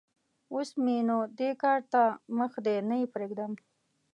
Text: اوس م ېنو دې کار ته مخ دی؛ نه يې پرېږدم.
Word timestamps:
اوس 0.53 0.69
م 0.81 0.85
ېنو 0.97 1.17
دې 1.37 1.49
کار 1.63 1.79
ته 1.91 2.01
مخ 2.37 2.51
دی؛ 2.65 2.77
نه 2.89 2.95
يې 3.01 3.07
پرېږدم. 3.13 3.51